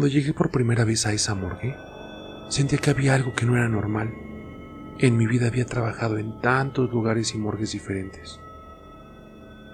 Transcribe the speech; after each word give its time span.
Cuando 0.00 0.16
llegué 0.16 0.32
por 0.32 0.50
primera 0.50 0.86
vez 0.86 1.04
a 1.04 1.12
esa 1.12 1.34
morgue, 1.34 1.76
sentía 2.48 2.78
que 2.78 2.88
había 2.88 3.14
algo 3.14 3.34
que 3.34 3.44
no 3.44 3.58
era 3.58 3.68
normal. 3.68 4.14
En 4.98 5.18
mi 5.18 5.26
vida 5.26 5.48
había 5.48 5.66
trabajado 5.66 6.16
en 6.16 6.40
tantos 6.40 6.90
lugares 6.90 7.34
y 7.34 7.38
morgues 7.38 7.72
diferentes. 7.72 8.40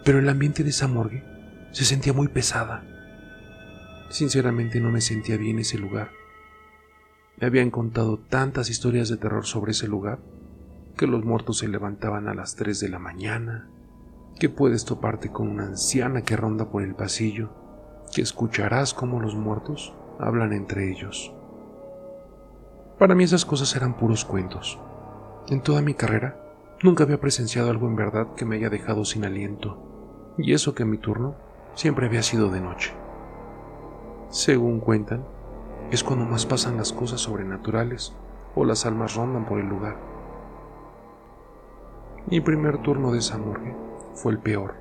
Pero 0.04 0.18
el 0.18 0.28
ambiente 0.28 0.64
de 0.64 0.70
esa 0.70 0.88
morgue 0.88 1.22
se 1.70 1.84
sentía 1.84 2.12
muy 2.12 2.26
pesada. 2.26 2.82
Sinceramente 4.10 4.80
no 4.80 4.90
me 4.90 5.00
sentía 5.00 5.36
bien 5.36 5.60
ese 5.60 5.78
lugar. 5.78 6.10
Me 7.38 7.46
habían 7.46 7.70
contado 7.70 8.18
tantas 8.18 8.68
historias 8.68 9.08
de 9.08 9.18
terror 9.18 9.46
sobre 9.46 9.70
ese 9.70 9.86
lugar, 9.86 10.18
que 10.96 11.06
los 11.06 11.24
muertos 11.24 11.58
se 11.58 11.68
levantaban 11.68 12.26
a 12.26 12.34
las 12.34 12.56
3 12.56 12.80
de 12.80 12.88
la 12.88 12.98
mañana, 12.98 13.70
que 14.40 14.48
puedes 14.48 14.84
toparte 14.84 15.30
con 15.30 15.46
una 15.46 15.66
anciana 15.66 16.22
que 16.22 16.36
ronda 16.36 16.68
por 16.68 16.82
el 16.82 16.96
pasillo, 16.96 17.52
que 18.12 18.22
escucharás 18.22 18.92
cómo 18.92 19.20
los 19.20 19.36
muertos 19.36 19.94
hablan 20.18 20.52
entre 20.52 20.90
ellos. 20.90 21.32
Para 22.98 23.14
mí 23.14 23.24
esas 23.24 23.44
cosas 23.44 23.74
eran 23.76 23.94
puros 23.94 24.24
cuentos. 24.24 24.78
En 25.48 25.60
toda 25.60 25.82
mi 25.82 25.94
carrera 25.94 26.40
nunca 26.82 27.04
había 27.04 27.20
presenciado 27.20 27.70
algo 27.70 27.86
en 27.88 27.96
verdad 27.96 28.28
que 28.36 28.44
me 28.44 28.56
haya 28.56 28.70
dejado 28.70 29.04
sin 29.04 29.24
aliento, 29.24 30.34
y 30.38 30.54
eso 30.54 30.74
que 30.74 30.84
mi 30.84 30.98
turno 30.98 31.34
siempre 31.74 32.06
había 32.06 32.22
sido 32.22 32.50
de 32.50 32.60
noche. 32.60 32.94
Según 34.30 34.80
cuentan, 34.80 35.24
es 35.90 36.02
cuando 36.02 36.24
más 36.24 36.46
pasan 36.46 36.76
las 36.76 36.92
cosas 36.92 37.20
sobrenaturales 37.20 38.14
o 38.54 38.64
las 38.64 38.86
almas 38.86 39.14
rondan 39.14 39.44
por 39.44 39.60
el 39.60 39.68
lugar. 39.68 39.96
Mi 42.28 42.40
primer 42.40 42.78
turno 42.78 43.12
de 43.12 43.18
esa 43.18 43.38
morgue 43.38 43.76
fue 44.14 44.32
el 44.32 44.38
peor. 44.38 44.74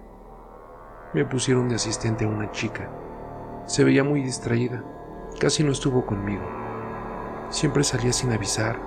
Me 1.13 1.25
pusieron 1.25 1.69
de 1.69 1.75
asistente 1.75 2.25
a 2.25 2.29
una 2.29 2.51
chica. 2.51 2.89
Se 3.67 3.83
veía 3.83 4.03
muy 4.03 4.23
distraída 4.23 4.83
Casi 5.39 5.63
no 5.63 5.71
estuvo 5.71 6.05
conmigo. 6.05 6.43
Siempre 7.49 7.83
salía 7.83 8.13
sin 8.13 8.31
avisar, 8.31 8.79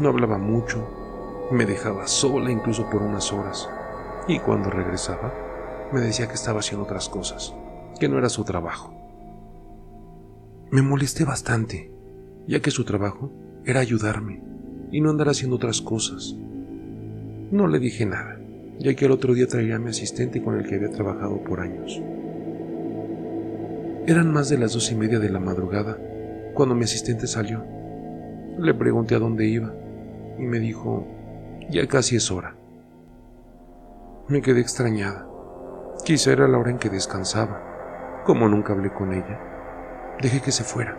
no 0.00 0.08
hablaba 0.08 0.36
mucho, 0.36 0.86
me 1.52 1.66
dejaba 1.66 2.06
sola 2.06 2.50
incluso 2.50 2.90
por 2.90 3.02
unas 3.02 3.32
horas, 3.32 3.68
y 4.26 4.40
cuando 4.40 4.70
regresaba, 4.70 5.32
me 5.92 6.00
decía 6.00 6.26
que 6.26 6.34
estaba 6.34 6.60
haciendo 6.60 6.84
otras 6.84 7.08
cosas, 7.08 7.54
que 7.98 8.08
no 8.08 8.18
era 8.18 8.28
su 8.28 8.44
trabajo. 8.44 8.92
Me 10.70 10.82
molesté 10.82 11.24
bastante, 11.24 11.92
ya 12.46 12.60
que 12.60 12.70
su 12.70 12.84
trabajo 12.84 13.32
era 13.64 13.80
ayudarme 13.80 14.42
y 14.90 15.00
no 15.00 15.10
andar 15.10 15.28
haciendo 15.28 15.56
otras 15.56 15.80
cosas. 15.80 16.34
No 17.50 17.68
le 17.68 17.78
dije 17.78 18.04
nada, 18.04 18.38
ya 18.78 18.94
que 18.94 19.06
el 19.06 19.12
otro 19.12 19.32
día 19.32 19.46
traía 19.46 19.76
a 19.76 19.78
mi 19.78 19.90
asistente 19.90 20.42
con 20.42 20.58
el 20.58 20.68
que 20.68 20.74
había 20.74 20.90
trabajado 20.90 21.42
por 21.42 21.60
años. 21.60 22.02
Eran 24.08 24.32
más 24.32 24.48
de 24.48 24.56
las 24.56 24.72
dos 24.72 24.90
y 24.90 24.94
media 24.94 25.18
de 25.18 25.28
la 25.28 25.38
madrugada 25.38 25.98
cuando 26.54 26.74
mi 26.74 26.84
asistente 26.84 27.26
salió. 27.26 27.62
Le 28.56 28.72
pregunté 28.72 29.14
a 29.14 29.18
dónde 29.18 29.44
iba 29.44 29.70
y 30.38 30.44
me 30.44 30.58
dijo, 30.58 31.06
ya 31.68 31.86
casi 31.86 32.16
es 32.16 32.30
hora. 32.30 32.54
Me 34.28 34.40
quedé 34.40 34.62
extrañada. 34.62 35.28
Quizá 36.06 36.32
era 36.32 36.48
la 36.48 36.56
hora 36.56 36.70
en 36.70 36.78
que 36.78 36.88
descansaba. 36.88 38.22
Como 38.24 38.48
nunca 38.48 38.72
hablé 38.72 38.90
con 38.94 39.12
ella, 39.12 39.38
dejé 40.22 40.40
que 40.40 40.52
se 40.52 40.64
fuera. 40.64 40.96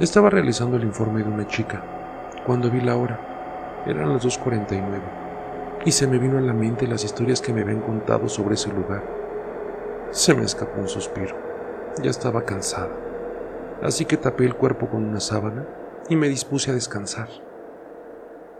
Estaba 0.00 0.28
realizando 0.28 0.76
el 0.76 0.82
informe 0.82 1.22
de 1.22 1.28
una 1.28 1.46
chica 1.46 1.84
cuando 2.44 2.68
vi 2.68 2.80
la 2.80 2.96
hora. 2.96 3.84
Eran 3.86 4.12
las 4.12 4.26
2.49 4.26 5.84
y 5.84 5.92
se 5.92 6.08
me 6.08 6.18
vino 6.18 6.38
a 6.38 6.40
la 6.40 6.52
mente 6.52 6.88
las 6.88 7.04
historias 7.04 7.40
que 7.40 7.52
me 7.52 7.60
habían 7.60 7.80
contado 7.80 8.28
sobre 8.28 8.54
ese 8.54 8.72
lugar 8.72 9.21
se 10.12 10.34
me 10.34 10.44
escapó 10.44 10.78
un 10.78 10.88
suspiro. 10.88 11.34
Ya 12.02 12.10
estaba 12.10 12.44
cansada, 12.44 12.94
así 13.82 14.04
que 14.04 14.18
tapé 14.18 14.44
el 14.44 14.54
cuerpo 14.54 14.88
con 14.88 15.04
una 15.04 15.20
sábana 15.20 15.66
y 16.08 16.16
me 16.16 16.28
dispuse 16.28 16.70
a 16.70 16.74
descansar. 16.74 17.28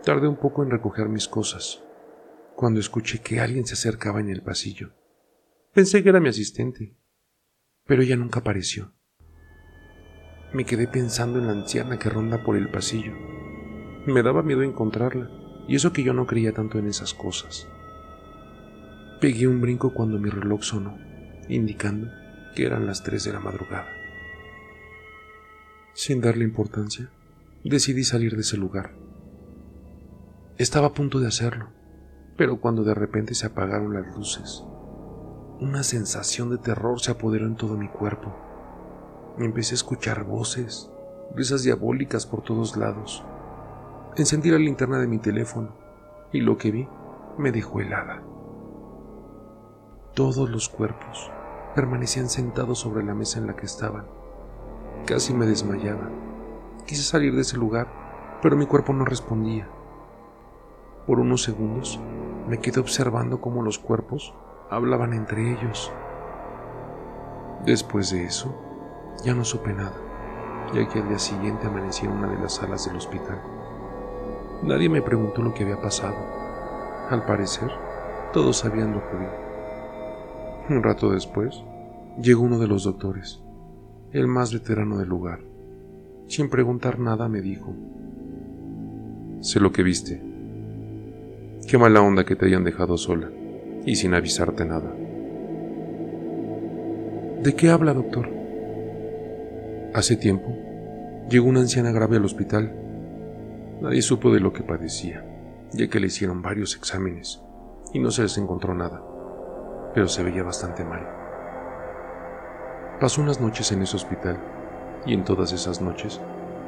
Tardé 0.02 0.28
un 0.28 0.36
poco 0.36 0.62
en 0.62 0.70
recoger 0.70 1.08
mis 1.08 1.28
cosas, 1.28 1.82
cuando 2.56 2.80
escuché 2.80 3.20
que 3.20 3.40
alguien 3.40 3.66
se 3.66 3.74
acercaba 3.74 4.20
en 4.20 4.30
el 4.30 4.42
pasillo. 4.42 4.92
Pensé 5.74 6.02
que 6.02 6.08
era 6.08 6.20
mi 6.20 6.30
asistente, 6.30 6.96
pero 7.84 8.02
ella 8.02 8.16
nunca 8.16 8.40
apareció. 8.40 8.94
Me 10.54 10.64
quedé 10.64 10.88
pensando 10.88 11.38
en 11.38 11.46
la 11.46 11.52
anciana 11.52 11.98
que 11.98 12.10
ronda 12.10 12.42
por 12.44 12.56
el 12.56 12.70
pasillo. 12.70 13.12
Me 14.06 14.22
daba 14.22 14.42
miedo 14.42 14.62
encontrarla, 14.62 15.30
y 15.68 15.76
eso 15.76 15.92
que 15.92 16.02
yo 16.02 16.14
no 16.14 16.26
creía 16.26 16.52
tanto 16.52 16.78
en 16.78 16.86
esas 16.86 17.12
cosas. 17.14 17.68
Pegué 19.20 19.46
un 19.46 19.60
brinco 19.60 19.94
cuando 19.94 20.18
mi 20.18 20.28
reloj 20.28 20.62
sonó 20.62 21.11
indicando 21.48 22.10
que 22.54 22.66
eran 22.66 22.86
las 22.86 23.02
tres 23.02 23.24
de 23.24 23.32
la 23.32 23.40
madrugada. 23.40 23.88
Sin 25.94 26.20
darle 26.20 26.44
importancia, 26.44 27.10
decidí 27.64 28.04
salir 28.04 28.34
de 28.34 28.42
ese 28.42 28.56
lugar. 28.56 28.92
Estaba 30.58 30.88
a 30.88 30.92
punto 30.94 31.20
de 31.20 31.28
hacerlo, 31.28 31.68
pero 32.36 32.60
cuando 32.60 32.84
de 32.84 32.94
repente 32.94 33.34
se 33.34 33.46
apagaron 33.46 33.94
las 33.94 34.16
luces, 34.16 34.64
una 35.60 35.82
sensación 35.82 36.50
de 36.50 36.58
terror 36.58 37.00
se 37.00 37.12
apoderó 37.12 37.46
en 37.46 37.56
todo 37.56 37.76
mi 37.76 37.88
cuerpo. 37.88 38.34
Empecé 39.38 39.74
a 39.74 39.76
escuchar 39.76 40.24
voces, 40.24 40.90
risas 41.34 41.62
diabólicas 41.62 42.26
por 42.26 42.42
todos 42.42 42.76
lados. 42.76 43.24
Encendí 44.16 44.50
la 44.50 44.58
linterna 44.58 44.98
de 44.98 45.06
mi 45.06 45.18
teléfono 45.18 45.74
y 46.32 46.40
lo 46.40 46.58
que 46.58 46.70
vi 46.70 46.88
me 47.38 47.52
dejó 47.52 47.80
helada. 47.80 48.22
Todos 50.14 50.50
los 50.50 50.68
cuerpos 50.68 51.30
permanecían 51.74 52.28
sentados 52.28 52.80
sobre 52.80 53.02
la 53.02 53.14
mesa 53.14 53.38
en 53.38 53.46
la 53.46 53.56
que 53.56 53.64
estaban. 53.64 54.04
Casi 55.06 55.32
me 55.32 55.46
desmayaba. 55.46 56.10
Quise 56.86 57.02
salir 57.02 57.34
de 57.34 57.40
ese 57.40 57.56
lugar, 57.56 57.88
pero 58.42 58.54
mi 58.54 58.66
cuerpo 58.66 58.92
no 58.92 59.06
respondía. 59.06 59.66
Por 61.06 61.18
unos 61.18 61.42
segundos 61.42 61.98
me 62.46 62.58
quedé 62.58 62.78
observando 62.78 63.40
cómo 63.40 63.62
los 63.62 63.78
cuerpos 63.78 64.34
hablaban 64.68 65.14
entre 65.14 65.50
ellos. 65.50 65.90
Después 67.64 68.10
de 68.10 68.24
eso, 68.24 68.54
ya 69.24 69.32
no 69.32 69.46
supe 69.46 69.72
nada, 69.72 69.96
ya 70.74 70.86
que 70.90 70.98
al 70.98 71.08
día 71.08 71.18
siguiente 71.18 71.68
amanecí 71.68 72.04
en 72.04 72.12
una 72.12 72.28
de 72.28 72.38
las 72.38 72.56
salas 72.56 72.84
del 72.84 72.96
hospital. 72.96 73.40
Nadie 74.62 74.90
me 74.90 75.00
preguntó 75.00 75.40
lo 75.40 75.54
que 75.54 75.62
había 75.62 75.80
pasado. 75.80 76.16
Al 77.08 77.24
parecer, 77.24 77.70
todos 78.34 78.58
sabían 78.58 78.92
lo 78.92 79.00
que. 79.08 79.41
Un 80.68 80.82
rato 80.84 81.10
después, 81.10 81.60
llegó 82.20 82.42
uno 82.42 82.60
de 82.60 82.68
los 82.68 82.84
doctores, 82.84 83.40
el 84.12 84.28
más 84.28 84.52
veterano 84.52 84.96
del 84.96 85.08
lugar. 85.08 85.40
Sin 86.28 86.48
preguntar 86.48 87.00
nada 87.00 87.28
me 87.28 87.40
dijo, 87.40 87.74
sé 89.40 89.58
lo 89.58 89.72
que 89.72 89.82
viste. 89.82 90.22
Qué 91.66 91.78
mala 91.78 92.00
onda 92.00 92.24
que 92.24 92.36
te 92.36 92.46
hayan 92.46 92.62
dejado 92.62 92.96
sola 92.96 93.28
y 93.84 93.96
sin 93.96 94.14
avisarte 94.14 94.64
nada. 94.64 94.94
¿De 97.42 97.54
qué 97.56 97.70
habla, 97.70 97.92
doctor? 97.92 98.30
Hace 99.94 100.16
tiempo 100.16 100.56
llegó 101.28 101.48
una 101.48 101.60
anciana 101.60 101.90
grave 101.90 102.18
al 102.18 102.24
hospital. 102.24 102.72
Nadie 103.80 104.00
supo 104.00 104.32
de 104.32 104.38
lo 104.38 104.52
que 104.52 104.62
padecía, 104.62 105.24
ya 105.72 105.88
que 105.88 105.98
le 105.98 106.06
hicieron 106.06 106.40
varios 106.40 106.76
exámenes 106.76 107.42
y 107.92 107.98
no 107.98 108.12
se 108.12 108.22
les 108.22 108.38
encontró 108.38 108.74
nada 108.74 109.02
pero 109.94 110.08
se 110.08 110.22
veía 110.22 110.42
bastante 110.42 110.84
mal. 110.84 111.06
Pasó 113.00 113.20
unas 113.20 113.40
noches 113.40 113.72
en 113.72 113.82
ese 113.82 113.96
hospital 113.96 114.38
y 115.04 115.14
en 115.14 115.24
todas 115.24 115.52
esas 115.52 115.80
noches 115.80 116.20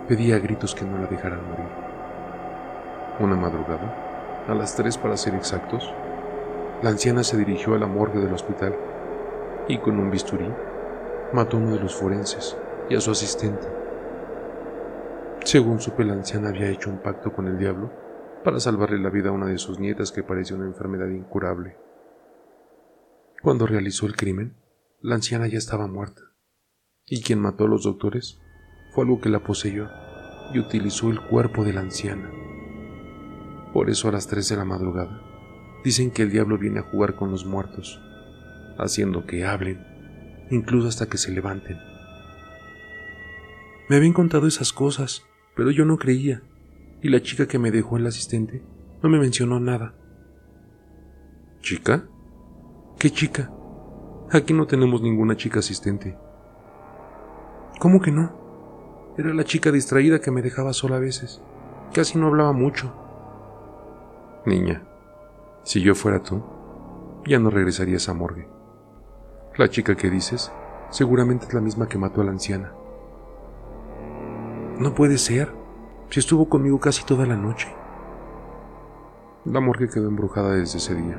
pedía 0.09 0.37
a 0.37 0.41
gritos 0.41 0.75
que 0.75 0.85
no 0.85 0.99
la 0.99 1.06
dejaran 1.06 1.49
morir. 1.49 1.69
Una 3.21 3.37
madrugada, 3.37 4.44
a 4.49 4.55
las 4.55 4.75
tres 4.75 4.99
para 4.99 5.17
ser 5.17 5.35
exactos, 5.35 5.93
la 6.82 6.91
anciana 6.91 7.23
se 7.23 7.37
dirigió 7.37 7.75
a 7.75 7.79
la 7.79 7.87
morgue 7.87 8.21
del 8.21 8.35
hospital 8.35 8.75
y 9.69 9.79
con 9.79 9.99
un 9.99 10.11
bisturí 10.11 10.53
mató 11.32 11.56
a 11.56 11.61
uno 11.61 11.75
de 11.75 11.81
los 11.81 11.94
forenses 11.94 12.56
y 12.91 12.97
a 12.97 13.00
su 13.00 13.11
asistente. 13.11 13.67
Según 15.44 15.81
supe, 15.81 16.05
la 16.05 16.15
anciana 16.15 16.49
había 16.49 16.69
hecho 16.69 16.91
un 16.91 16.99
pacto 16.99 17.32
con 17.32 17.47
el 17.47 17.59
diablo 17.59 17.91
para 18.43 18.61
salvarle 18.61 18.99
la 18.99 19.11
vida 19.11 19.31
a 19.31 19.32
una 19.32 19.47
de 19.47 19.59
sus 19.59 19.79
nietas 19.79 20.12
que 20.12 20.23
parecía 20.23 20.56
una 20.56 20.67
enfermedad 20.67 21.09
incurable. 21.09 21.76
Cuando 23.44 23.67
realizó 23.67 24.06
el 24.06 24.17
crimen, 24.17 24.56
la 25.02 25.17
anciana 25.17 25.46
ya 25.46 25.58
estaba 25.58 25.87
muerta, 25.87 26.23
y 27.05 27.20
quien 27.20 27.41
mató 27.41 27.67
a 27.67 27.69
los 27.69 27.82
doctores 27.82 28.41
fue 28.94 29.05
algo 29.05 29.20
que 29.20 29.29
la 29.29 29.44
poseyó 29.44 29.91
y 30.55 30.58
utilizó 30.58 31.11
el 31.11 31.20
cuerpo 31.20 31.62
de 31.62 31.75
la 31.75 31.82
anciana. 31.82 32.31
Por 33.75 33.91
eso 33.91 34.08
a 34.08 34.12
las 34.12 34.29
3 34.29 34.49
de 34.49 34.56
la 34.56 34.64
madrugada 34.64 35.20
dicen 35.85 36.11
que 36.11 36.23
el 36.23 36.31
diablo 36.31 36.56
viene 36.56 36.79
a 36.79 36.85
jugar 36.85 37.17
con 37.17 37.31
los 37.31 37.44
muertos, 37.44 38.00
haciendo 38.79 39.26
que 39.26 39.44
hablen, 39.44 40.47
incluso 40.50 40.88
hasta 40.88 41.05
que 41.05 41.19
se 41.19 41.31
levanten. 41.31 41.76
Me 43.90 43.97
habían 43.97 44.14
contado 44.14 44.47
esas 44.47 44.73
cosas, 44.73 45.23
pero 45.55 45.70
yo 45.70 45.85
no 45.85 45.99
creía, 45.99 46.40
y 47.02 47.11
la 47.11 47.20
chica 47.20 47.47
que 47.47 47.58
me 47.58 47.70
dejó 47.70 47.99
el 47.99 48.06
asistente 48.06 48.62
no 49.02 49.11
me 49.11 49.19
mencionó 49.19 49.61
nada. 49.61 49.94
¿Chica? 51.61 52.08
¿Qué 52.99 53.11
chica? 53.11 53.50
Aquí 54.31 54.55
no 54.55 54.67
tenemos 54.67 55.02
ninguna 55.02 55.37
chica 55.37 55.58
asistente. 55.58 56.17
¿Cómo 57.79 58.00
que 58.00 58.11
no? 58.11 58.32
Era 59.19 59.35
la 59.35 59.44
chica 59.44 59.70
distraída 59.70 60.20
que 60.20 60.31
me 60.31 60.43
dejaba 60.43 60.73
sola 60.73 60.96
a 60.96 61.00
veces. 61.00 61.41
Casi 61.93 62.19
no 62.19 62.29
hablaba 62.29 62.52
mucho. 62.52 62.93
Niña, 64.46 64.82
si 65.62 65.81
yo 65.81 65.94
fuera 65.94 66.23
tú, 66.23 66.43
ya 67.26 67.38
no 67.38 67.50
regresarías 67.50 68.08
a 68.08 68.14
morgue. 68.14 68.49
La 69.56 69.69
chica 69.69 69.94
que 69.97 70.11
dices 70.11 70.50
seguramente 70.90 71.47
es 71.47 71.55
la 71.55 71.61
misma 71.61 71.88
que 71.88 71.99
mató 71.99 72.20
a 72.20 72.25
la 72.25 72.31
anciana. 72.31 72.73
No 74.79 74.94
puede 74.94 75.19
ser, 75.19 75.52
si 76.11 76.20
estuvo 76.20 76.49
conmigo 76.49 76.81
casi 76.81 77.05
toda 77.05 77.26
la 77.26 77.37
noche. 77.37 77.69
La 79.44 79.61
morgue 79.61 79.88
quedó 79.88 80.08
embrujada 80.08 80.55
desde 80.55 80.79
ese 80.79 80.94
día. 80.94 81.19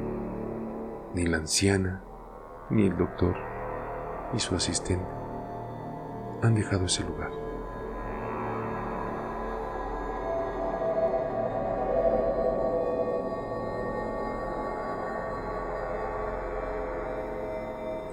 Ni 1.15 1.25
la 1.25 1.37
anciana, 1.37 2.03
ni 2.69 2.87
el 2.87 2.97
doctor, 2.97 3.37
ni 4.33 4.39
su 4.39 4.53
asistente 4.53 5.07
han 6.41 6.55
dejado 6.55 6.87
ese 6.87 7.03
lugar. 7.03 7.31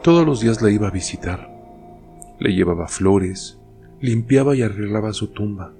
Todos 0.02 0.24
los 0.24 0.40
días 0.40 0.62
la 0.62 0.70
iba 0.70 0.86
a 0.86 0.92
visitar. 0.92 1.48
Le 2.38 2.54
llevaba 2.54 2.86
flores, 2.86 3.60
limpiaba 4.00 4.54
y 4.54 4.62
arreglaba 4.62 5.12
su 5.12 5.32
tumba. 5.32 5.72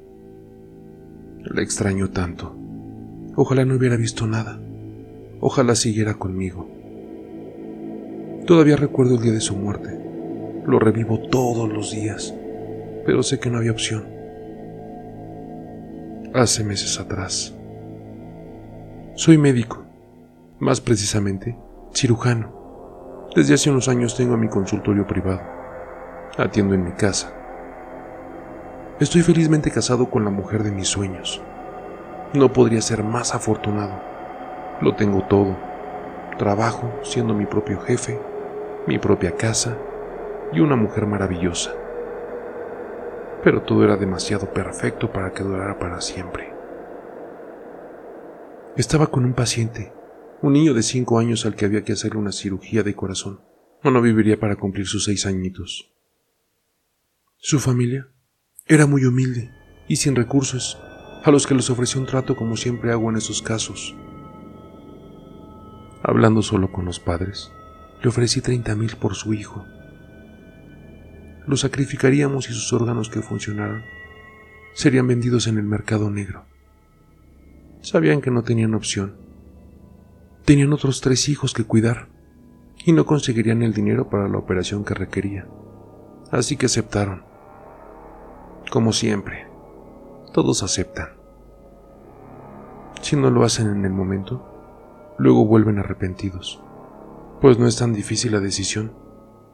La 1.44 1.62
extraño 1.62 2.10
tanto. 2.10 2.56
Ojalá 3.36 3.64
no 3.64 3.75
hubiera 3.75 3.96
visto 3.96 4.26
nada. 4.26 4.60
Ojalá 5.40 5.76
siguiera 5.76 6.14
conmigo. 6.14 6.81
Todavía 8.46 8.74
recuerdo 8.74 9.14
el 9.14 9.22
día 9.22 9.32
de 9.32 9.40
su 9.40 9.54
muerte. 9.54 10.00
Lo 10.66 10.80
revivo 10.80 11.20
todos 11.20 11.72
los 11.72 11.92
días, 11.92 12.34
pero 13.06 13.22
sé 13.22 13.38
que 13.38 13.48
no 13.48 13.58
había 13.58 13.70
opción. 13.70 14.04
Hace 16.34 16.64
meses 16.64 16.98
atrás. 16.98 17.54
Soy 19.14 19.38
médico, 19.38 19.84
más 20.58 20.80
precisamente, 20.80 21.56
cirujano. 21.94 23.28
Desde 23.36 23.54
hace 23.54 23.70
unos 23.70 23.88
años 23.88 24.16
tengo 24.16 24.36
mi 24.36 24.48
consultorio 24.48 25.06
privado. 25.06 25.42
Atiendo 26.36 26.74
en 26.74 26.84
mi 26.84 26.92
casa. 26.92 27.32
Estoy 28.98 29.22
felizmente 29.22 29.70
casado 29.70 30.10
con 30.10 30.24
la 30.24 30.30
mujer 30.30 30.64
de 30.64 30.72
mis 30.72 30.88
sueños. 30.88 31.40
No 32.34 32.52
podría 32.52 32.80
ser 32.80 33.04
más 33.04 33.36
afortunado. 33.36 34.00
Lo 34.80 34.96
tengo 34.96 35.22
todo. 35.28 35.56
Trabajo 36.38 36.90
siendo 37.02 37.34
mi 37.34 37.46
propio 37.46 37.80
jefe, 37.80 38.18
mi 38.87 38.99
propia 38.99 39.37
casa 39.37 39.79
y 40.52 40.61
una 40.61 40.76
mujer 40.76 41.06
maravillosa. 41.06 41.73
Pero 43.43 43.62
todo 43.62 43.84
era 43.84 43.96
demasiado 43.96 44.52
perfecto 44.52 45.11
para 45.11 45.32
que 45.32 45.43
durara 45.43 45.79
para 45.79 46.00
siempre. 46.00 46.52
Estaba 48.76 49.08
con 49.08 49.25
un 49.25 49.34
paciente 49.34 49.93
un 50.43 50.55
niño 50.55 50.75
de 50.75 50.82
cinco 50.82 51.20
años 51.20 51.46
al 51.46 51.55
que 51.55 51.64
había 51.64 51.84
que 51.84 51.93
hacerle 51.93 52.19
una 52.19 52.32
cirugía 52.32 52.82
de 52.82 52.96
corazón, 52.96 53.40
o 53.84 53.90
no 53.90 54.02
viviría 54.02 54.40
para 54.40 54.56
cumplir 54.56 54.88
sus 54.88 55.05
seis 55.05 55.25
añitos. 55.25 55.93
Su 57.37 57.61
familia 57.61 58.08
era 58.67 58.87
muy 58.87 59.05
humilde 59.05 59.52
y 59.88 59.96
sin 59.96 60.17
recursos, 60.17 60.78
a 61.23 61.31
los 61.31 61.46
que 61.46 61.55
les 61.55 61.70
ofrecí 61.70 61.96
un 61.96 62.06
trato 62.06 62.37
como 62.37 62.56
siempre 62.56 62.90
hago 62.90 63.08
en 63.08 63.17
esos 63.17 63.40
casos. 63.40 63.94
Hablando 66.02 66.43
solo 66.43 66.73
con 66.73 66.87
los 66.87 66.99
padres, 66.99 67.52
le 68.02 68.08
ofrecí 68.08 68.40
treinta 68.40 68.75
mil 68.75 68.96
por 68.96 69.14
su 69.14 69.32
hijo. 69.34 69.64
Lo 71.46 71.56
sacrificaríamos 71.56 72.50
y 72.50 72.52
sus 72.52 72.72
órganos 72.72 73.08
que 73.08 73.22
funcionaran 73.22 73.84
serían 74.75 75.06
vendidos 75.06 75.46
en 75.46 75.58
el 75.58 75.64
mercado 75.64 76.10
negro. 76.10 76.44
Sabían 77.81 78.20
que 78.20 78.31
no 78.31 78.43
tenían 78.43 78.75
opción 78.75 79.22
Tenían 80.44 80.72
otros 80.72 81.00
tres 81.00 81.28
hijos 81.28 81.54
que 81.54 81.62
cuidar 81.62 82.08
y 82.84 82.93
no 82.93 83.06
conseguirían 83.06 83.62
el 83.62 83.72
dinero 83.72 84.10
para 84.10 84.28
la 84.28 84.38
operación 84.38 84.84
que 84.84 84.94
requería. 84.94 85.46
Así 86.32 86.56
que 86.56 86.66
aceptaron. 86.66 87.22
Como 88.70 88.93
siempre, 88.93 89.46
todos 90.32 90.64
aceptan. 90.64 91.10
Si 93.02 93.14
no 93.14 93.31
lo 93.31 93.44
hacen 93.44 93.69
en 93.69 93.84
el 93.84 93.93
momento, 93.93 95.14
luego 95.16 95.46
vuelven 95.46 95.78
arrepentidos. 95.78 96.60
Pues 97.42 97.58
no 97.58 97.66
es 97.66 97.76
tan 97.76 97.92
difícil 97.92 98.30
la 98.30 98.38
decisión, 98.38 98.92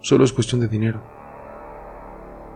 solo 0.01 0.23
es 0.23 0.35
cuestión 0.35 0.61
de 0.61 0.69
dinero. 0.69 1.01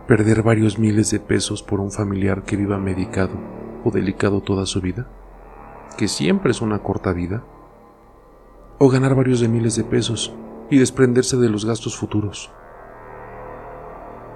Perder 0.07 0.43
varios 0.43 0.77
miles 0.77 1.09
de 1.09 1.19
pesos 1.19 1.63
por 1.63 1.79
un 1.79 1.89
familiar 1.89 2.43
que 2.43 2.55
viva 2.55 2.77
medicado 2.77 3.33
o 3.83 3.89
delicado 3.89 4.41
toda 4.41 4.67
su 4.67 4.79
vida, 4.79 5.07
que 5.97 6.07
siempre 6.07 6.51
es 6.51 6.61
una 6.61 6.83
corta 6.83 7.13
vida, 7.13 7.43
o 8.77 8.89
ganar 8.89 9.15
varios 9.15 9.39
de 9.39 9.47
miles 9.47 9.75
de 9.75 9.83
pesos 9.83 10.35
y 10.69 10.77
desprenderse 10.77 11.35
de 11.37 11.49
los 11.49 11.65
gastos 11.65 11.97
futuros. 11.97 12.51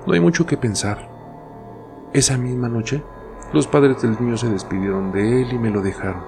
No 0.07 0.13
hay 0.13 0.19
mucho 0.19 0.47
que 0.47 0.57
pensar. 0.57 1.11
Esa 2.11 2.39
misma 2.39 2.69
noche, 2.69 3.03
los 3.53 3.67
padres 3.67 4.01
del 4.01 4.19
niño 4.19 4.35
se 4.35 4.49
despidieron 4.49 5.11
de 5.11 5.44
él 5.44 5.53
y 5.53 5.59
me 5.59 5.69
lo 5.69 5.83
dejaron. 5.83 6.23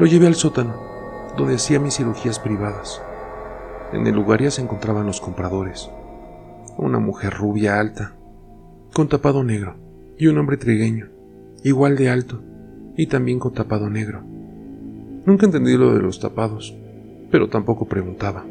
Lo 0.00 0.06
llevé 0.06 0.26
al 0.26 0.34
sótano, 0.34 0.93
donde 1.36 1.54
hacía 1.54 1.80
mis 1.80 1.96
cirugías 1.96 2.38
privadas. 2.38 3.02
En 3.92 4.06
el 4.06 4.14
lugar 4.14 4.42
ya 4.42 4.50
se 4.50 4.62
encontraban 4.62 5.06
los 5.06 5.20
compradores. 5.20 5.90
Una 6.76 6.98
mujer 6.98 7.34
rubia 7.34 7.78
alta, 7.78 8.12
con 8.92 9.08
tapado 9.08 9.44
negro, 9.44 9.76
y 10.18 10.28
un 10.28 10.38
hombre 10.38 10.56
trigueño, 10.56 11.08
igual 11.62 11.96
de 11.96 12.10
alto, 12.10 12.40
y 12.96 13.06
también 13.06 13.38
con 13.38 13.52
tapado 13.52 13.90
negro. 13.90 14.22
Nunca 15.26 15.46
entendí 15.46 15.76
lo 15.76 15.94
de 15.94 16.00
los 16.00 16.20
tapados, 16.20 16.76
pero 17.30 17.48
tampoco 17.48 17.86
preguntaba. 17.86 18.44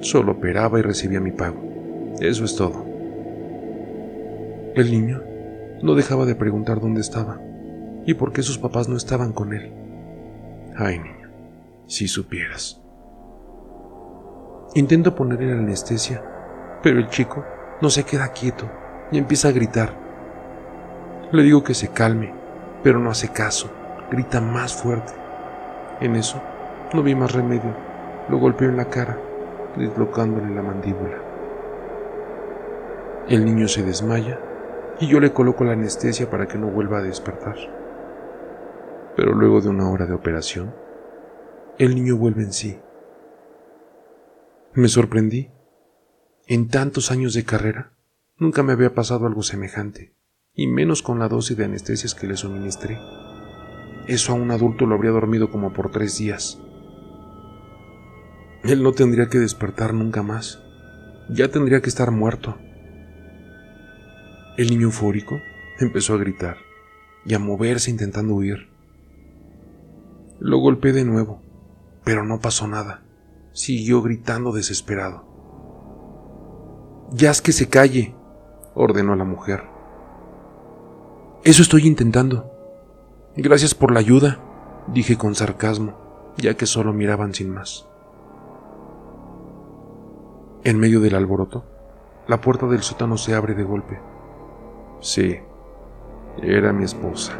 Solo 0.00 0.32
operaba 0.32 0.78
y 0.78 0.82
recibía 0.82 1.20
mi 1.20 1.30
pago. 1.30 2.14
Eso 2.20 2.44
es 2.44 2.56
todo. 2.56 2.84
El 4.74 4.90
niño 4.90 5.22
no 5.82 5.94
dejaba 5.94 6.26
de 6.26 6.34
preguntar 6.34 6.80
dónde 6.80 7.00
estaba 7.00 7.40
y 8.06 8.14
por 8.14 8.32
qué 8.32 8.42
sus 8.42 8.58
papás 8.58 8.88
no 8.88 8.96
estaban 8.96 9.32
con 9.32 9.52
él. 9.52 9.70
Ay, 10.76 10.98
niño, 10.98 11.23
si 11.86 12.08
supieras. 12.08 12.80
Intento 14.74 15.14
ponerle 15.14 15.54
la 15.54 15.60
anestesia, 15.60 16.22
pero 16.82 16.98
el 16.98 17.08
chico 17.08 17.44
no 17.80 17.90
se 17.90 18.04
queda 18.04 18.32
quieto 18.32 18.68
y 19.12 19.18
empieza 19.18 19.48
a 19.48 19.52
gritar. 19.52 19.94
Le 21.30 21.42
digo 21.42 21.62
que 21.62 21.74
se 21.74 21.88
calme, 21.88 22.34
pero 22.82 22.98
no 22.98 23.10
hace 23.10 23.28
caso, 23.28 23.70
grita 24.10 24.40
más 24.40 24.74
fuerte. 24.74 25.12
En 26.00 26.16
eso, 26.16 26.40
no 26.92 27.02
vi 27.02 27.14
más 27.14 27.32
remedio. 27.32 27.74
Lo 28.28 28.38
golpeó 28.38 28.68
en 28.68 28.76
la 28.76 28.86
cara, 28.86 29.18
dislocándole 29.76 30.54
la 30.54 30.62
mandíbula. 30.62 31.18
El 33.28 33.44
niño 33.44 33.68
se 33.68 33.82
desmaya 33.82 34.38
y 35.00 35.06
yo 35.06 35.20
le 35.20 35.32
coloco 35.32 35.64
la 35.64 35.72
anestesia 35.72 36.28
para 36.28 36.46
que 36.46 36.58
no 36.58 36.68
vuelva 36.68 36.98
a 36.98 37.02
despertar. 37.02 37.56
Pero 39.16 39.32
luego 39.34 39.60
de 39.60 39.68
una 39.68 39.90
hora 39.90 40.06
de 40.06 40.14
operación, 40.14 40.74
el 41.78 41.94
niño 41.94 42.16
vuelve 42.16 42.42
en 42.42 42.52
sí. 42.52 42.78
Me 44.74 44.88
sorprendí. 44.88 45.50
En 46.46 46.68
tantos 46.68 47.10
años 47.10 47.32
de 47.34 47.44
carrera, 47.44 47.94
nunca 48.36 48.62
me 48.62 48.72
había 48.72 48.94
pasado 48.94 49.26
algo 49.26 49.42
semejante, 49.42 50.14
y 50.52 50.66
menos 50.66 51.02
con 51.02 51.18
la 51.18 51.28
dosis 51.28 51.56
de 51.56 51.64
anestesias 51.64 52.14
que 52.14 52.26
le 52.26 52.36
suministré. 52.36 52.98
Eso 54.06 54.32
a 54.32 54.34
un 54.34 54.50
adulto 54.50 54.84
lo 54.84 54.94
habría 54.94 55.10
dormido 55.10 55.50
como 55.50 55.72
por 55.72 55.90
tres 55.90 56.18
días. 56.18 56.60
Él 58.62 58.82
no 58.82 58.92
tendría 58.92 59.28
que 59.28 59.38
despertar 59.38 59.94
nunca 59.94 60.22
más. 60.22 60.62
Ya 61.30 61.48
tendría 61.48 61.80
que 61.80 61.88
estar 61.88 62.10
muerto. 62.10 62.58
El 64.58 64.68
niño 64.68 64.84
eufórico 64.84 65.40
empezó 65.80 66.14
a 66.14 66.18
gritar 66.18 66.58
y 67.24 67.34
a 67.34 67.38
moverse 67.38 67.90
intentando 67.90 68.34
huir. 68.34 68.68
Lo 70.40 70.58
golpeé 70.58 70.92
de 70.92 71.04
nuevo, 71.04 71.43
pero 72.04 72.24
no 72.24 72.40
pasó 72.40 72.68
nada. 72.68 73.02
Siguió 73.52 74.02
gritando 74.02 74.52
desesperado. 74.52 75.24
Ya 77.10 77.30
es 77.30 77.40
que 77.40 77.52
se 77.52 77.68
calle, 77.68 78.14
ordenó 78.74 79.16
la 79.16 79.24
mujer. 79.24 79.64
Eso 81.44 81.62
estoy 81.62 81.86
intentando. 81.86 82.50
Gracias 83.36 83.74
por 83.74 83.92
la 83.92 84.00
ayuda, 84.00 84.40
dije 84.88 85.16
con 85.16 85.34
sarcasmo, 85.34 86.32
ya 86.36 86.54
que 86.56 86.66
solo 86.66 86.92
miraban 86.92 87.34
sin 87.34 87.50
más. 87.50 87.86
En 90.64 90.78
medio 90.78 91.00
del 91.00 91.14
alboroto, 91.14 91.64
la 92.26 92.40
puerta 92.40 92.66
del 92.66 92.82
sótano 92.82 93.18
se 93.18 93.34
abre 93.34 93.54
de 93.54 93.64
golpe. 93.64 94.00
Sí, 95.00 95.36
era 96.42 96.72
mi 96.72 96.84
esposa. 96.84 97.34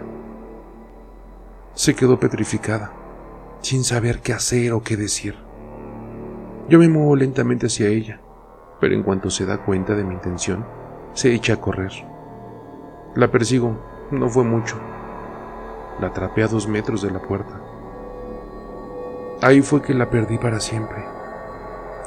Se 1.72 1.94
quedó 1.94 2.20
petrificada, 2.20 2.92
sin 3.64 3.82
saber 3.82 4.20
qué 4.20 4.34
hacer 4.34 4.72
o 4.72 4.82
qué 4.82 4.96
decir. 4.96 5.34
Yo 6.68 6.78
me 6.78 6.88
muevo 6.88 7.16
lentamente 7.16 7.66
hacia 7.66 7.88
ella, 7.88 8.20
pero 8.78 8.94
en 8.94 9.02
cuanto 9.02 9.30
se 9.30 9.46
da 9.46 9.64
cuenta 9.64 9.94
de 9.94 10.04
mi 10.04 10.14
intención, 10.14 10.66
Se 11.14 11.32
echa 11.32 11.54
a 11.54 11.60
correr. 11.60 11.92
La 13.14 13.30
persigo, 13.30 13.78
no 14.10 14.28
fue 14.28 14.42
mucho. 14.42 14.74
La 16.00 16.08
atrapé 16.08 16.42
a 16.42 16.48
dos 16.48 16.66
metros 16.66 17.02
de 17.02 17.12
la 17.12 17.22
puerta. 17.22 17.60
Ahí 19.40 19.62
fue 19.62 19.80
que 19.80 19.94
la 19.94 20.10
perdí 20.10 20.36
para 20.38 20.58
siempre. 20.58 21.04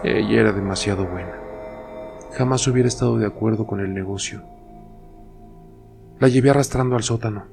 Ella 0.04 0.42
era 0.42 0.52
demasiado 0.52 1.08
buena. 1.08 1.32
Jamás 2.34 2.68
hubiera 2.68 2.90
estado 2.90 3.18
de 3.18 3.28
acuerdo 3.28 3.66
con 3.66 3.80
el 3.80 3.94
negocio. 3.94 4.44
La 6.20 6.28
llevé 6.28 6.50
arrastrando 6.50 6.98
al 6.98 7.04
sótano. 7.04 7.46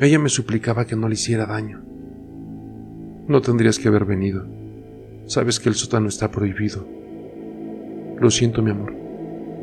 Ella 0.00 0.18
me 0.18 0.30
suplicaba 0.30 0.84
que 0.84 0.96
no 0.96 1.06
le 1.06 1.14
hiciera 1.14 1.46
daño. 1.46 1.92
No 3.28 3.40
tendrías 3.40 3.78
que 3.78 3.88
haber 3.88 4.04
venido. 4.04 4.44
Sabes 5.26 5.60
que 5.60 5.68
el 5.68 5.76
sótano 5.76 6.08
está 6.08 6.30
prohibido. 6.30 6.84
Lo 8.18 8.30
siento, 8.30 8.62
mi 8.62 8.72
amor, 8.72 8.92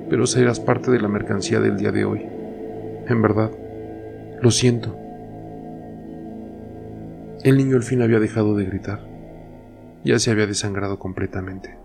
pero 0.09 0.25
serás 0.25 0.59
parte 0.59 0.91
de 0.91 1.01
la 1.01 1.09
mercancía 1.09 1.59
del 1.59 1.77
día 1.77 1.91
de 1.91 2.05
hoy. 2.05 2.25
En 3.07 3.21
verdad, 3.21 3.51
lo 4.41 4.51
siento. 4.51 4.95
El 7.43 7.57
niño 7.57 7.75
al 7.75 7.83
fin 7.83 8.01
había 8.01 8.19
dejado 8.19 8.55
de 8.55 8.65
gritar. 8.65 9.05
Ya 10.03 10.19
se 10.19 10.31
había 10.31 10.47
desangrado 10.47 10.97
completamente. 10.97 11.77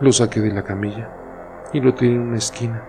Lo 0.00 0.12
saqué 0.12 0.40
de 0.40 0.52
la 0.52 0.64
camilla 0.64 1.10
y 1.72 1.80
lo 1.80 1.94
tiré 1.94 2.14
en 2.14 2.20
una 2.20 2.38
esquina, 2.38 2.84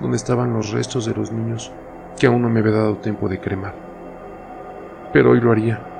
donde 0.00 0.16
estaban 0.16 0.52
los 0.52 0.70
restos 0.72 1.06
de 1.06 1.14
los 1.14 1.32
niños 1.32 1.72
que 2.18 2.26
aún 2.26 2.42
no 2.42 2.50
me 2.50 2.60
había 2.60 2.72
dado 2.72 2.96
tiempo 2.96 3.28
de 3.28 3.40
cremar. 3.40 3.74
Pero 5.12 5.30
hoy 5.30 5.40
lo 5.40 5.52
haría. 5.52 5.95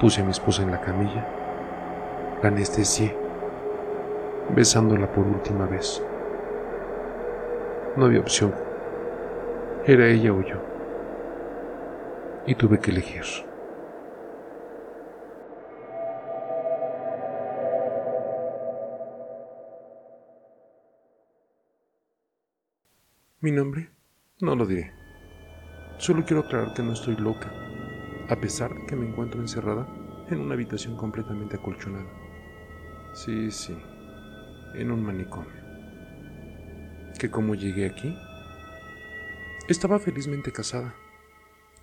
Puse 0.00 0.20
a 0.20 0.24
mi 0.24 0.30
esposa 0.30 0.62
en 0.62 0.70
la 0.70 0.80
camilla, 0.80 1.26
la 2.40 2.48
anestesié, 2.50 3.16
besándola 4.54 5.10
por 5.10 5.26
última 5.26 5.66
vez. 5.66 6.00
No 7.96 8.04
había 8.04 8.20
opción. 8.20 8.54
Era 9.84 10.06
ella 10.06 10.32
o 10.32 10.40
yo. 10.40 10.56
Y 12.46 12.54
tuve 12.54 12.78
que 12.78 12.92
elegir. 12.92 13.24
Mi 23.40 23.50
nombre 23.50 23.90
no 24.40 24.54
lo 24.54 24.64
diré. 24.64 24.92
Solo 25.96 26.24
quiero 26.24 26.42
aclarar 26.42 26.72
que 26.74 26.82
no 26.82 26.92
estoy 26.92 27.16
loca, 27.16 27.52
a 28.28 28.36
pesar 28.36 28.74
de 28.74 28.86
que 28.86 28.96
me 28.96 29.08
encuentro 29.08 29.40
encerrada 29.40 29.88
en 30.28 30.40
una 30.40 30.54
habitación 30.54 30.96
completamente 30.96 31.56
acolchonada. 31.56 32.06
Sí, 33.14 33.50
sí, 33.50 33.76
en 34.74 34.90
un 34.90 35.02
manicomio. 35.02 35.58
¿Que 37.18 37.30
cómo 37.30 37.54
llegué 37.54 37.86
aquí? 37.86 38.14
Estaba 39.68 39.98
felizmente 39.98 40.52
casada. 40.52 40.94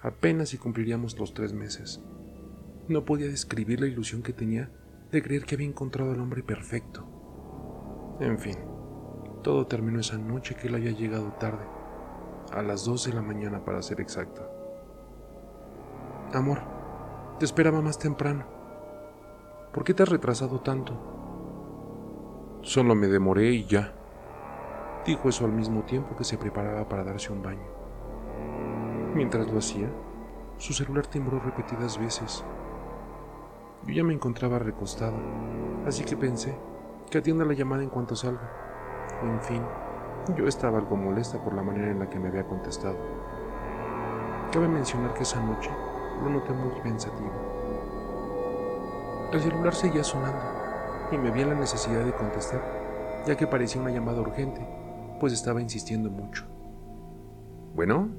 Apenas 0.02 0.50
si 0.50 0.58
cumpliríamos 0.58 1.18
los 1.18 1.34
tres 1.34 1.54
meses. 1.54 2.02
No 2.88 3.06
podía 3.06 3.28
describir 3.28 3.82
la 3.82 3.88
ilusión 3.88 4.22
que 4.22 4.34
tenía 4.34 4.72
de 5.12 5.22
creer 5.24 5.46
que 5.46 5.56
había 5.56 5.68
encontrado 5.68 6.12
al 6.12 6.20
hombre 6.20 6.44
perfecto. 6.44 8.18
En 8.20 8.38
fin. 8.38 8.58
Todo 9.44 9.68
terminó 9.68 10.00
esa 10.00 10.18
noche 10.18 10.56
que 10.56 10.68
él 10.68 10.76
había 10.76 10.92
llegado 10.92 11.34
tarde, 11.34 11.66
a 12.52 12.64
las 12.64 12.86
dos 12.86 13.06
de 13.06 13.14
la 13.14 13.22
mañana 13.22 13.64
para 13.64 13.82
ser 13.82 14.02
exacto. 14.02 14.55
Amor, 16.34 16.60
te 17.40 17.46
esperaba 17.46 17.82
más 17.82 17.98
temprano. 17.98 18.46
¿Por 19.72 19.84
qué 19.84 19.94
te 19.94 20.04
has 20.04 20.10
retrasado 20.10 20.60
tanto? 20.60 20.98
Solo 22.62 22.96
me 22.96 23.08
demoré 23.08 23.52
y 23.52 23.66
ya. 23.66 23.94
Dijo 25.06 25.30
eso 25.30 25.46
al 25.46 25.52
mismo 25.52 25.84
tiempo 25.84 26.16
que 26.16 26.24
se 26.24 26.38
preparaba 26.38 26.90
para 26.90 27.04
darse 27.04 27.32
un 27.32 27.44
baño. 27.44 27.68
Mientras 29.14 29.50
lo 29.52 29.60
hacía, 29.60 29.88
su 30.58 30.74
celular 30.74 31.08
timbró 31.08 31.40
repetidas 31.40 32.00
veces. 32.00 32.44
Yo 33.86 33.94
ya 33.94 34.04
me 34.04 34.14
encontraba 34.14 34.60
recostado, 34.60 35.16
así 35.86 36.04
que 36.04 36.18
pensé 36.18 36.58
que 37.10 37.20
atienda 37.20 37.46
la 37.46 37.54
llamada 37.54 37.84
en 37.84 37.90
cuanto 37.90 38.16
salga. 38.16 38.52
En 39.22 39.40
fin, 39.42 39.62
yo 40.36 40.48
estaba 40.48 40.80
algo 40.80 40.98
molesta 40.98 41.42
por 41.42 41.54
la 41.54 41.64
manera 41.64 41.92
en 41.92 42.00
la 42.00 42.10
que 42.10 42.20
me 42.20 42.30
había 42.30 42.48
contestado. 42.48 42.98
Cabe 44.52 44.68
mencionar 44.68 45.14
que 45.14 45.24
esa 45.24 45.40
noche 45.42 45.70
lo 46.24 46.30
noté 46.30 46.52
muy 46.54 46.80
pensativo. 46.82 47.32
El 49.32 49.42
celular 49.42 49.74
seguía 49.74 50.04
sonando 50.04 50.42
y 51.12 51.18
me 51.18 51.32
vi 51.32 51.42
en 51.42 51.50
la 51.50 51.56
necesidad 51.56 52.06
de 52.06 52.14
contestar, 52.14 52.62
ya 53.28 53.36
que 53.36 53.48
parecía 53.48 53.82
una 53.82 53.92
llamada 53.92 54.22
urgente, 54.22 54.66
pues 55.20 55.34
estaba 55.34 55.62
insistiendo 55.62 56.10
mucho. 56.10 56.46
Bueno, 57.76 58.10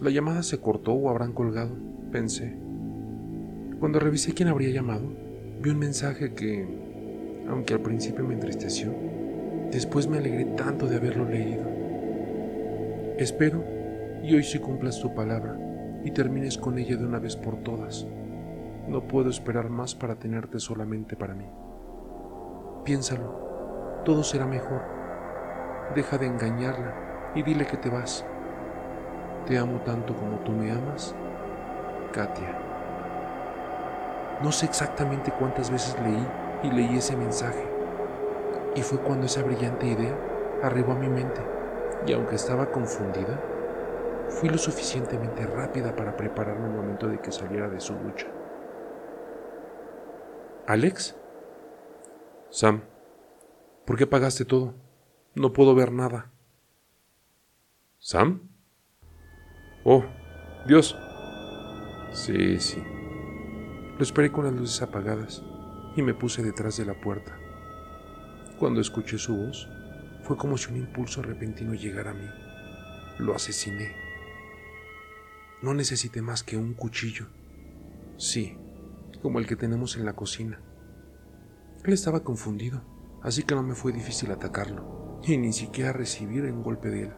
la 0.00 0.10
llamada 0.10 0.42
se 0.42 0.60
cortó 0.60 0.92
o 0.92 1.08
habrán 1.08 1.32
colgado, 1.32 1.74
pensé. 2.12 2.56
Cuando 3.80 3.98
revisé 3.98 4.34
quién 4.34 4.48
habría 4.48 4.70
llamado, 4.70 5.08
vi 5.60 5.70
un 5.70 5.78
mensaje 5.78 6.34
que, 6.34 7.46
aunque 7.48 7.74
al 7.74 7.80
principio 7.80 8.24
me 8.24 8.34
entristeció, 8.34 8.92
Después 9.70 10.06
me 10.06 10.18
alegré 10.18 10.44
tanto 10.56 10.86
de 10.86 10.96
haberlo 10.96 11.28
leído. 11.28 11.64
Espero 13.18 13.64
y 14.22 14.34
hoy 14.34 14.44
si 14.44 14.58
cumplas 14.58 15.00
tu 15.00 15.12
palabra 15.14 15.58
y 16.04 16.10
termines 16.10 16.58
con 16.58 16.78
ella 16.78 16.96
de 16.96 17.04
una 17.04 17.18
vez 17.18 17.36
por 17.36 17.56
todas. 17.62 18.06
No 18.88 19.06
puedo 19.06 19.30
esperar 19.30 19.68
más 19.68 19.94
para 19.94 20.16
tenerte 20.16 20.60
solamente 20.60 21.16
para 21.16 21.34
mí. 21.34 21.46
Piénsalo, 22.84 24.02
todo 24.04 24.22
será 24.22 24.46
mejor. 24.46 24.82
Deja 25.94 26.18
de 26.18 26.26
engañarla 26.26 27.32
y 27.34 27.42
dile 27.42 27.66
que 27.66 27.76
te 27.76 27.90
vas. 27.90 28.24
Te 29.46 29.58
amo 29.58 29.80
tanto 29.80 30.14
como 30.14 30.38
tú 30.38 30.52
me 30.52 30.70
amas, 30.70 31.14
Katia. 32.12 32.58
No 34.42 34.52
sé 34.52 34.66
exactamente 34.66 35.32
cuántas 35.38 35.70
veces 35.70 35.96
leí 36.02 36.26
y 36.62 36.70
leí 36.70 36.98
ese 36.98 37.16
mensaje 37.16 37.76
y 38.76 38.82
fue 38.82 38.98
cuando 38.98 39.26
esa 39.26 39.42
brillante 39.42 39.86
idea 39.86 40.14
arribó 40.62 40.92
a 40.92 40.96
mi 40.96 41.08
mente, 41.08 41.40
y 42.06 42.12
aunque 42.12 42.36
estaba 42.36 42.66
confundida, 42.66 43.40
fui 44.28 44.48
lo 44.48 44.58
suficientemente 44.58 45.46
rápida 45.46 45.94
para 45.94 46.16
prepararme 46.16 46.66
al 46.66 46.74
momento 46.74 47.08
de 47.08 47.20
que 47.20 47.32
saliera 47.32 47.68
de 47.68 47.80
su 47.80 47.94
ducha. 47.94 48.26
¿Alex? 50.66 51.16
Sam, 52.50 52.82
¿por 53.84 53.96
qué 53.96 54.06
pagaste 54.06 54.44
todo? 54.44 54.74
No 55.34 55.52
puedo 55.52 55.74
ver 55.74 55.92
nada. 55.92 56.32
¿Sam? 57.98 58.48
Oh, 59.84 60.04
Dios. 60.66 60.96
Sí, 62.12 62.58
sí. 62.58 62.82
Lo 63.96 64.02
esperé 64.02 64.32
con 64.32 64.44
las 64.44 64.54
luces 64.54 64.82
apagadas 64.82 65.42
y 65.96 66.02
me 66.02 66.14
puse 66.14 66.42
detrás 66.42 66.76
de 66.76 66.86
la 66.86 67.00
puerta. 67.00 67.38
Cuando 68.58 68.80
escuché 68.80 69.18
su 69.18 69.36
voz, 69.36 69.68
fue 70.22 70.36
como 70.36 70.56
si 70.56 70.72
un 70.72 70.78
impulso 70.78 71.22
repentino 71.22 71.74
llegara 71.74 72.10
a 72.10 72.14
mí. 72.14 72.28
Lo 73.18 73.34
asesiné. 73.34 74.05
No 75.62 75.72
necesité 75.72 76.20
más 76.20 76.42
que 76.42 76.58
un 76.58 76.74
cuchillo. 76.74 77.28
Sí, 78.18 78.58
como 79.22 79.38
el 79.38 79.46
que 79.46 79.56
tenemos 79.56 79.96
en 79.96 80.04
la 80.04 80.12
cocina. 80.14 80.60
Él 81.82 81.92
estaba 81.94 82.20
confundido, 82.20 82.82
así 83.22 83.42
que 83.42 83.54
no 83.54 83.62
me 83.62 83.74
fue 83.74 83.92
difícil 83.92 84.30
atacarlo, 84.30 85.18
y 85.22 85.38
ni 85.38 85.52
siquiera 85.52 85.92
recibir 85.92 86.44
un 86.44 86.62
golpe 86.62 86.90
de 86.90 87.04
él. 87.04 87.12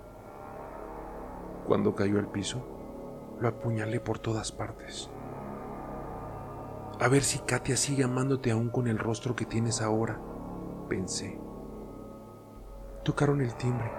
Cuando 1.67 1.95
cayó 1.95 2.19
al 2.19 2.31
piso, 2.31 2.65
lo 3.41 3.49
apuñalé 3.49 3.99
por 3.99 4.19
todas 4.19 4.53
partes. 4.53 5.11
A 7.01 7.09
ver 7.09 7.23
si 7.23 7.41
Katia 7.41 7.77
sigue 7.77 8.05
amándote 8.05 8.51
aún 8.51 8.71
con 8.71 8.87
el 8.89 8.99
rostro 8.99 9.35
que 9.35 9.47
tienes 9.47 9.83
ahora, 9.83 10.21
pensé. 10.89 11.41
Tocaron 13.05 13.41
el 13.41 13.55
timbre. 13.55 13.91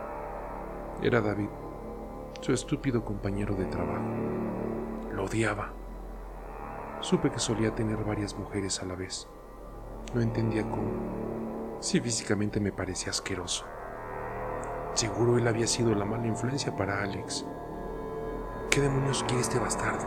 Era 1.01 1.21
David, 1.21 1.49
su 2.41 2.53
estúpido 2.53 3.03
compañero 3.03 3.55
de 3.55 3.65
trabajo. 3.65 4.07
Lo 5.11 5.25
odiaba. 5.25 5.73
Supe 7.01 7.29
que 7.29 7.39
solía 7.39 7.75
tener 7.75 7.97
varias 8.03 8.37
mujeres 8.37 8.81
a 8.81 8.85
la 8.85 8.95
vez. 8.95 9.27
No 10.13 10.21
entendía 10.21 10.63
cómo, 10.63 10.91
si 11.79 11.99
físicamente 11.99 12.59
me 12.59 12.71
parecía 12.71 13.11
asqueroso. 13.11 13.65
Seguro 14.93 15.37
él 15.37 15.47
había 15.47 15.67
sido 15.67 15.93
la 15.93 16.05
mala 16.05 16.27
influencia 16.27 16.75
para 16.75 17.03
Alex. 17.03 17.45
¿Qué 18.69 18.81
demonios 18.81 19.23
quiere 19.23 19.41
este 19.41 19.59
bastardo? 19.59 20.05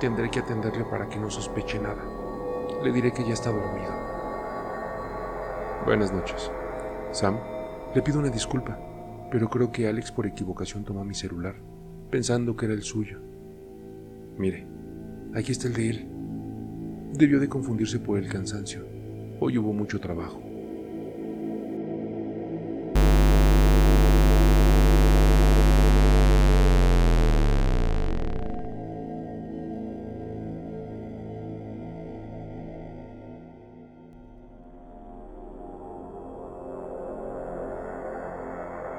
Tendré 0.00 0.30
que 0.30 0.40
atenderle 0.40 0.84
para 0.84 1.08
que 1.08 1.18
no 1.18 1.30
sospeche 1.30 1.78
nada. 1.78 2.02
Le 2.82 2.92
diré 2.92 3.12
que 3.12 3.24
ya 3.24 3.34
está 3.34 3.50
dormido. 3.50 3.92
Buenas 5.84 6.12
noches. 6.12 6.50
Sam, 7.12 7.38
le 7.94 8.02
pido 8.02 8.18
una 8.18 8.28
disculpa, 8.28 8.78
pero 9.30 9.48
creo 9.48 9.72
que 9.72 9.88
Alex 9.88 10.12
por 10.12 10.26
equivocación 10.26 10.84
tomó 10.84 11.04
mi 11.04 11.14
celular, 11.14 11.56
pensando 12.10 12.56
que 12.56 12.66
era 12.66 12.74
el 12.74 12.82
suyo. 12.82 13.18
Mire, 14.38 14.66
aquí 15.34 15.52
está 15.52 15.68
el 15.68 15.74
de 15.74 15.90
él. 15.90 16.06
Debió 17.14 17.40
de 17.40 17.48
confundirse 17.48 17.98
por 17.98 18.18
el 18.18 18.28
cansancio. 18.28 18.86
Hoy 19.40 19.58
hubo 19.58 19.72
mucho 19.72 20.00
trabajo. 20.00 20.45